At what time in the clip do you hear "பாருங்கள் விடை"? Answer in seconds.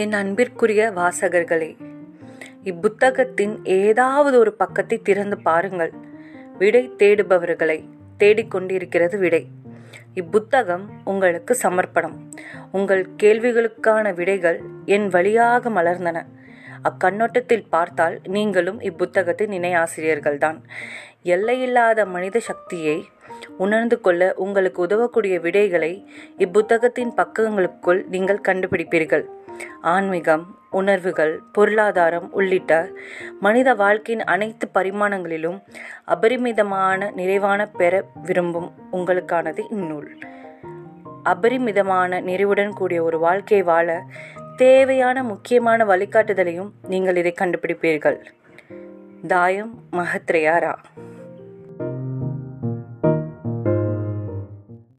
5.38-6.90